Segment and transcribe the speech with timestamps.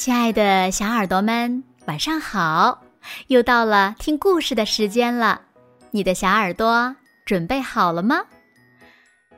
[0.00, 2.80] 亲爱的小耳朵们，晚上好！
[3.26, 5.38] 又到了听故事的时间了，
[5.90, 8.22] 你的小耳朵准备好了吗？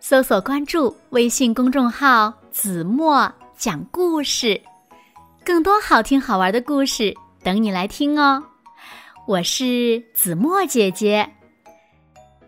[0.00, 4.60] 搜索关注微信公众号“子墨讲故事”，
[5.42, 8.44] 更多好听好玩的故事等你来听哦。
[9.26, 11.26] 我是子墨姐姐。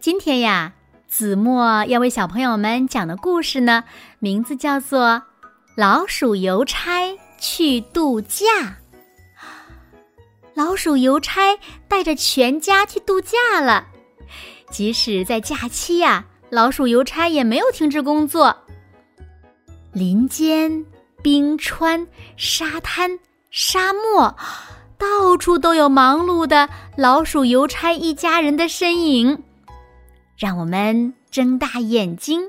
[0.01, 0.75] 今天呀，
[1.09, 3.85] 子墨要为小朋友们讲的故事呢，
[4.19, 5.01] 名字叫做
[5.79, 7.01] 《老鼠邮差》。
[7.43, 8.79] 去度假，
[10.55, 13.85] 老鼠邮差带着全家去度假了。
[14.71, 18.57] 即使在假期呀，老鼠邮差也没有停止工作。
[19.93, 20.87] 林间、
[21.21, 23.19] 冰川、沙滩、
[23.51, 24.33] 沙漠，
[24.97, 29.43] 到处都有忙碌的老鼠邮差一家人的身影。
[30.37, 32.49] 让我们睁大眼睛，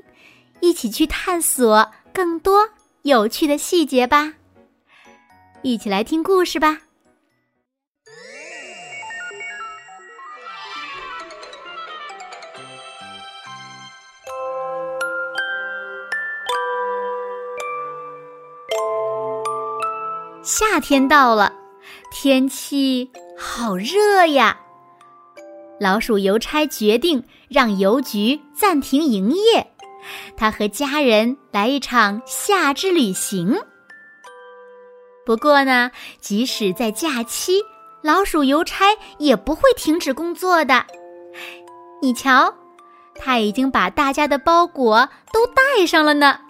[0.60, 2.68] 一起去探索更多
[3.02, 4.34] 有趣的细节吧。
[5.64, 6.78] 一起来听故事吧。
[20.42, 21.54] 夏天到了，
[22.12, 24.60] 天气好热呀。
[25.80, 29.66] 老鼠邮差决定让邮局暂停营业，
[30.36, 33.58] 他和家人来一场夏之旅行。
[35.26, 37.62] 不过呢，即使在假期，
[38.02, 38.86] 老鼠邮差
[39.18, 40.84] 也不会停止工作的。
[42.02, 42.54] 你瞧，
[43.14, 46.40] 他已经把大家的包裹都带上了呢。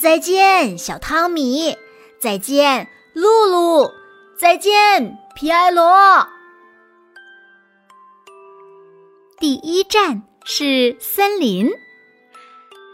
[0.00, 1.76] 再见，小汤米！
[2.20, 3.90] 再见，露露！
[4.38, 6.26] 再见，皮埃罗！
[9.40, 11.68] 第一站是森林，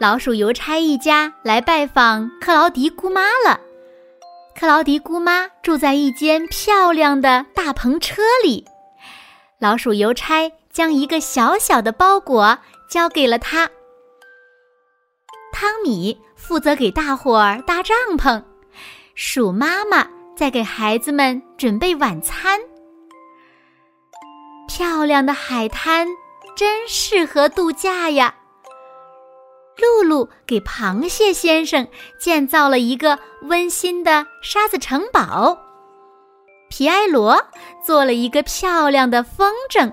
[0.01, 3.61] 老鼠邮差一家来拜访克劳迪姑妈了。
[4.59, 8.67] 克劳迪姑妈住在一间漂亮的大篷车里，
[9.61, 12.59] 老鼠邮差将一个小小的包裹
[12.91, 13.71] 交给了他。
[15.53, 18.43] 汤米负责给大伙儿搭帐篷，
[19.15, 20.05] 鼠妈妈
[20.37, 22.59] 在给孩子们准备晚餐。
[24.67, 26.09] 漂亮的海滩
[26.57, 28.35] 真适合度假呀！
[29.81, 31.87] 露露给螃蟹先生
[32.19, 35.57] 建造了一个温馨的沙子城堡，
[36.69, 37.41] 皮埃罗
[37.87, 39.93] 做了一个漂亮的风筝，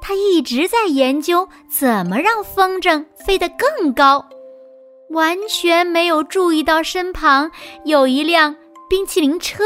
[0.00, 4.26] 他一直在研究怎么让风筝飞得更高，
[5.10, 7.50] 完全没有注意到身旁
[7.84, 8.54] 有一辆
[8.88, 9.64] 冰淇淋车。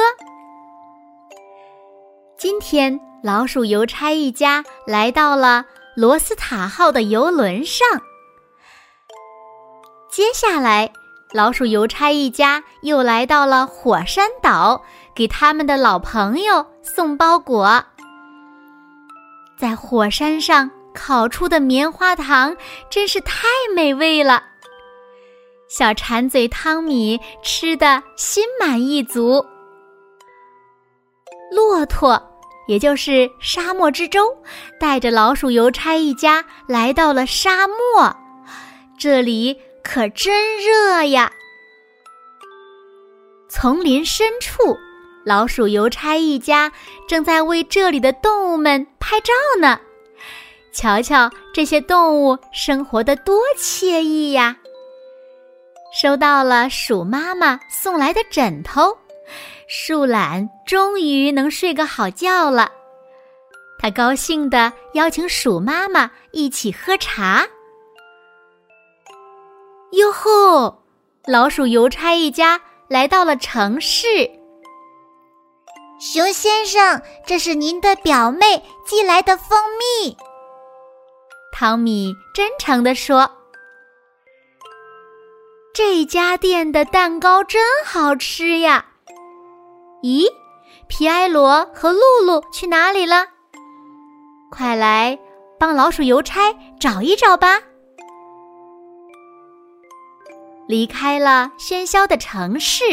[2.38, 7.86] 今天，老鼠邮差一家来到了罗斯塔号的游轮上。
[10.10, 10.92] 接下来，
[11.32, 14.82] 老鼠邮差一家又来到了火山岛，
[15.14, 17.84] 给他们的老朋友送包裹。
[19.56, 22.56] 在火山上烤出的棉花糖
[22.90, 24.42] 真是太美味了，
[25.68, 29.46] 小馋嘴汤米吃的心满意足。
[31.52, 32.20] 骆驼，
[32.66, 34.36] 也就是沙漠之舟，
[34.80, 38.16] 带着老鼠邮差一家来到了沙漠，
[38.98, 39.56] 这里。
[39.82, 41.32] 可真热呀！
[43.48, 44.76] 丛林深处，
[45.24, 46.70] 老鼠邮差一家
[47.08, 49.80] 正在为这里的动物们拍照呢。
[50.72, 54.56] 瞧瞧这些动物生活的多惬意呀！
[55.92, 58.96] 收到了鼠妈妈送来的枕头，
[59.66, 62.70] 树懒终于能睡个好觉了。
[63.80, 67.44] 他高兴地邀请鼠妈妈一起喝茶。
[69.92, 70.82] 哟吼！
[71.26, 74.30] 老鼠邮差一家来到了城市。
[76.00, 80.16] 熊先生，这是您的表妹寄来的蜂蜜。
[81.52, 83.30] 汤米真诚地说
[85.74, 88.86] ：“这家店的蛋糕真好吃呀！”
[90.02, 90.26] 咦，
[90.88, 93.26] 皮埃罗和露露去哪里了？
[94.50, 95.18] 快来
[95.58, 97.60] 帮老鼠邮差找一找吧。
[100.70, 102.84] 离开了喧嚣的城市，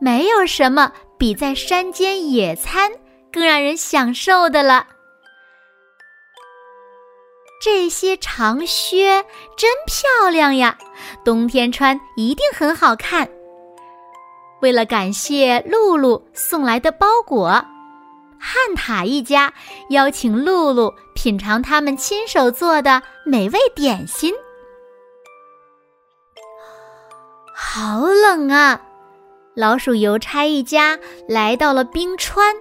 [0.00, 2.90] 没有什么比在山间野餐
[3.30, 4.86] 更让人享受的了。
[7.62, 9.22] 这些长靴
[9.54, 10.78] 真漂亮呀，
[11.22, 13.28] 冬天穿一定很好看。
[14.62, 17.48] 为了感谢露露送来的包裹，
[18.40, 19.52] 汉塔一家
[19.90, 24.34] 邀请露露品尝他们亲手做的美味点心。
[27.54, 28.80] 好冷啊！
[29.54, 30.98] 老鼠邮差一家
[31.28, 32.52] 来到了冰川，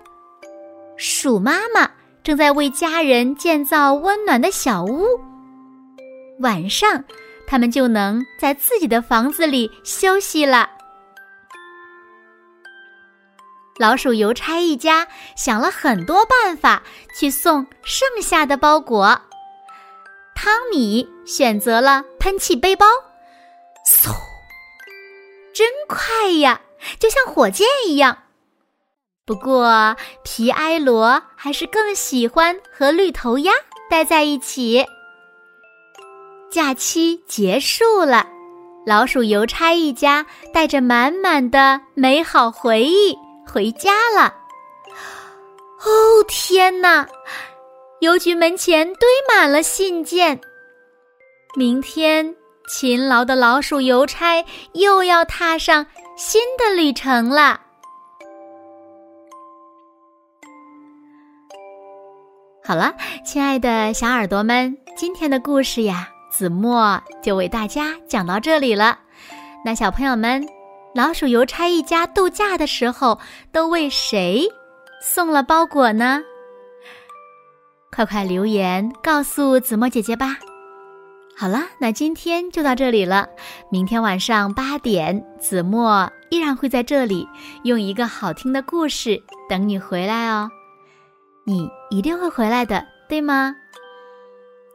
[0.96, 1.90] 鼠妈妈
[2.24, 5.08] 正在为家人建造温暖的小屋。
[6.40, 7.04] 晚上，
[7.48, 10.70] 他们就能在自己的房子里休息了。
[13.80, 16.84] 老鼠邮差一家想了很多办法
[17.18, 19.20] 去送剩下的包裹。
[20.36, 22.86] 汤米选择了喷气背包，
[23.88, 24.14] 嗖，
[25.54, 26.62] 真快呀，
[27.00, 28.18] 就像火箭一样。
[29.26, 33.54] 不过皮埃罗还是更喜欢和绿头鸭
[33.90, 34.86] 待在一起。
[36.52, 38.28] 假期结束了，
[38.86, 43.18] 老鼠邮差一家带着满满的美好回忆
[43.48, 44.36] 回家了。
[45.86, 47.08] 哦，天哪！
[48.02, 50.42] 邮局门前堆满了信件。
[51.56, 52.36] 明天，
[52.68, 57.62] 勤劳的老鼠邮差又要踏上新的旅程了。
[62.66, 62.96] 好了，
[63.26, 69.00] 亲爱的小耳朵们，今天的故事呀，子墨就为大家讲到这里了。
[69.66, 70.48] 那小朋友们，
[70.96, 73.20] 老鼠邮差一家度假的时候，
[73.52, 74.48] 都为谁
[75.02, 76.22] 送了包裹呢？
[77.92, 80.38] 快快留言告诉子墨姐姐吧！
[81.36, 83.28] 好了，那今天就到这里了。
[83.70, 87.28] 明天晚上八点，子墨依然会在这里，
[87.64, 90.50] 用一个好听的故事等你回来哦。
[91.44, 93.56] 你一定会回来的，对吗？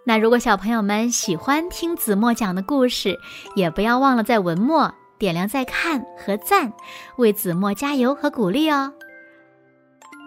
[0.04, 3.18] 那如果小朋友们喜欢听子墨讲的故事，
[3.54, 6.72] 也不要忘了在文末点亮再看和赞，
[7.16, 8.92] 为子墨加油和鼓励哦。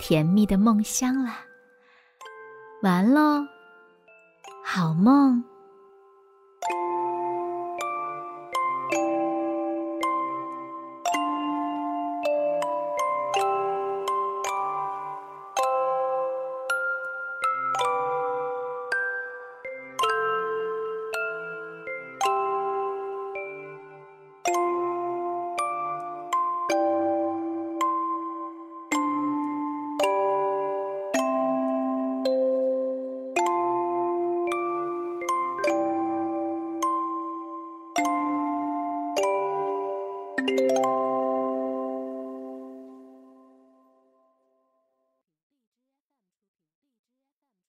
[0.00, 1.30] 甜蜜的梦乡了。
[2.82, 3.46] 完喽，
[4.64, 5.44] 好梦。